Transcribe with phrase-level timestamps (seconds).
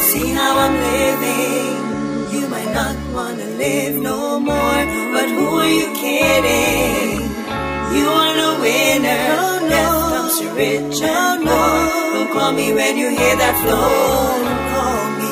[0.00, 2.32] See how I'm living.
[2.34, 4.82] You might not wanna live no more,
[5.14, 7.20] but who are you kidding?
[7.96, 9.22] You are no winner.
[9.30, 9.68] No, no.
[9.68, 11.52] Death comes to rich and No, no.
[11.52, 12.14] poor.
[12.14, 13.88] Don't call me when you hear that flow.
[14.46, 15.30] Don't call me.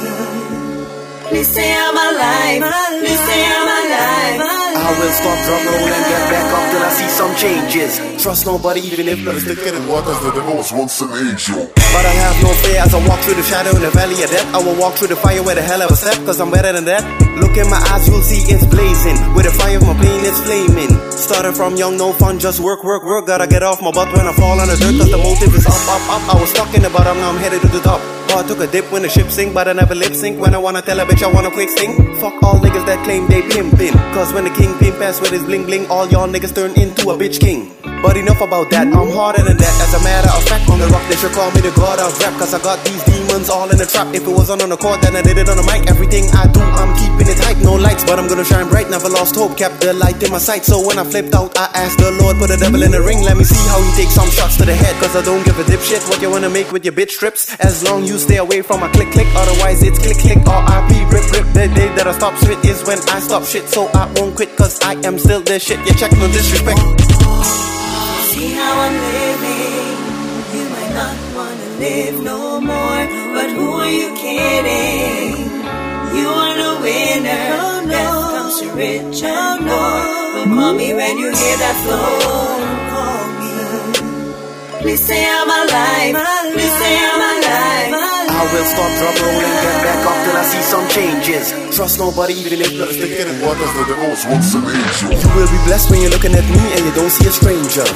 [1.28, 2.60] Please say I'm alive.
[3.02, 4.40] Please say I'm alive.
[4.78, 8.22] I will stop drum roll and get back up till I see some changes.
[8.22, 11.10] Trust nobody even if Let us take it in what as the devil's once an
[11.26, 11.66] angel.
[11.92, 14.30] But I have no fear as I walk through the shadow in the valley of
[14.30, 14.46] death.
[14.54, 16.84] I will walk through the fire where the hell ever step, cause I'm better than
[16.84, 17.02] that.
[17.40, 19.16] Look in my eyes, you'll see it's blazing.
[19.34, 20.92] With the fire of my pain, it's flaming.
[21.10, 23.26] Started from young, no fun, just work, work, work.
[23.26, 25.66] Gotta get off my butt when I fall on the dirt, cause the motive is
[25.66, 26.34] up, up, up.
[26.34, 28.00] I was stuck in the bottom, now I'm headed to the top.
[28.30, 30.38] Oh, I took a dip when the ship sink, but I never lip sync.
[30.38, 31.96] When I wanna tell a bitch I wanna quick sing.
[32.20, 33.96] Fuck all niggas that claim they pimpin'.
[34.12, 37.08] Cause when the king pimp pass with his bling bling, all y'all niggas turn into
[37.08, 37.72] a bitch king.
[38.02, 39.74] But enough about that, I'm harder than that.
[39.80, 42.14] As a matter of fact, on the rock, they should call me the god of
[42.22, 42.34] rap.
[42.38, 44.14] Cause I got these demons all in the trap.
[44.14, 45.90] If it wasn't on the court, then I did it on the mic.
[45.90, 47.58] Everything I do, I'm keeping it hype.
[47.58, 48.88] No lights, but I'm gonna shine bright.
[48.90, 50.64] Never lost hope, kept the light in my sight.
[50.64, 53.22] So when I flipped out, I asked the Lord, put the devil in the ring.
[53.22, 54.94] Let me see how he takes some shots to the head.
[55.02, 57.50] Cause I don't give a dip shit what you wanna make with your bitch strips.
[57.58, 60.92] As long you stay away from a click click, otherwise it's click click or RP
[61.10, 61.46] rip rip.
[61.58, 63.66] The day that I stop spit is when I stop shit.
[63.68, 65.80] So I won't quit cause I am still the shit.
[65.86, 66.78] You check no disrespect.
[68.30, 70.07] See how I'm living.
[70.98, 73.02] You not wanna live no more,
[73.34, 75.46] but who are you kidding?
[76.18, 77.44] You are no winner.
[77.54, 77.90] No, no.
[77.94, 79.94] Death comes to rich and No, poor.
[79.94, 80.34] no.
[80.34, 82.18] Don't call me when you hear that flow.
[82.18, 83.54] Don't call me.
[84.82, 86.14] Please say I'm alive.
[86.54, 87.90] Please say I'm alive.
[88.34, 91.44] I will stop drum roll and get back up till I see some changes.
[91.76, 94.66] Trust nobody even if Let us take it in what as the devil's once an
[94.66, 95.14] angel.
[95.14, 97.86] You will be blessed when you're looking at me and you don't see a stranger.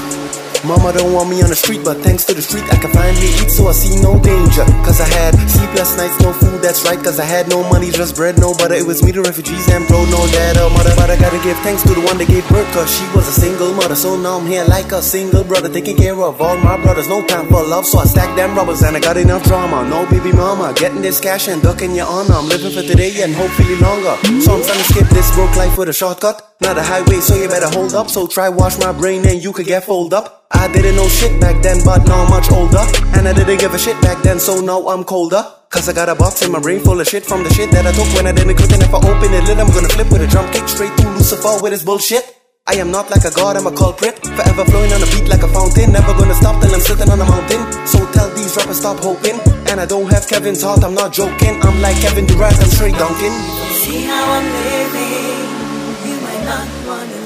[0.64, 3.26] Mama don't want me on the street, but thanks to the street I can finally
[3.42, 4.62] eat, so I see no danger.
[4.86, 7.02] Cause I had sleepless nights, no food, that's right.
[7.02, 8.74] Cause I had no money, just bread, no butter.
[8.74, 10.94] It was me, the refugees, and bro, no dad or mother.
[10.94, 13.34] But I gotta give thanks to the one that gave birth, cause she was a
[13.34, 13.96] single mother.
[13.96, 17.08] So now I'm here like a single brother, taking care of all my brothers.
[17.08, 19.82] No time for love, so I stack them rubbers, and I got enough drama.
[19.82, 22.38] No baby mama, getting this cash and ducking your honor.
[22.38, 24.14] I'm living for today and hopefully longer.
[24.46, 26.51] So I'm trying to skip this broke life with a shortcut.
[26.62, 28.08] Not a highway, so you better hold up.
[28.08, 30.46] So try wash my brain and you could get fold up.
[30.52, 32.84] I didn't know shit back then, but now I'm much older.
[33.18, 35.42] And I didn't give a shit back then, so now I'm colder.
[35.70, 37.84] Cause I got a box in my brain full of shit from the shit that
[37.84, 38.72] I took when I didn't quit.
[38.72, 41.08] And if I open it lid, I'm gonna flip with a drum kick straight to
[41.10, 42.22] Lucifer with his bullshit.
[42.68, 44.22] I am not like a god, I'm a culprit.
[44.22, 45.90] Forever flowing on a beat like a fountain.
[45.90, 47.62] Never gonna stop till I'm sitting on a mountain.
[47.88, 49.40] So tell these rappers stop hoping.
[49.66, 51.58] And I don't have Kevin's heart, I'm not joking.
[51.64, 53.34] I'm like Kevin Durant, I'm straight dunking.
[53.82, 55.51] See how I'm living.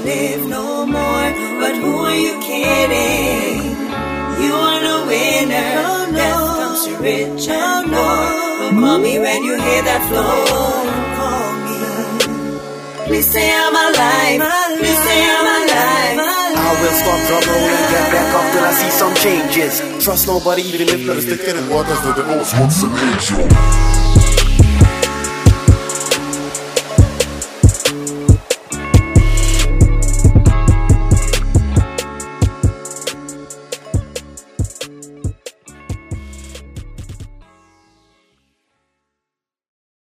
[0.07, 1.29] Live no more,
[1.61, 3.75] but who are you kidding?
[4.45, 5.69] You are no winner.
[5.83, 6.17] No, no.
[6.17, 8.17] Death comes to rich and No, poor.
[8.17, 8.71] no.
[8.71, 10.47] Don't call me when you hear that flow.
[11.19, 11.79] Call me.
[13.07, 14.41] Please say I'm alive.
[14.79, 16.17] Please say I'm alive.
[16.67, 19.73] I will stop roll and get back up till I see some changes.
[20.05, 24.16] Trust nobody even if take it in what as the devil's once an angel.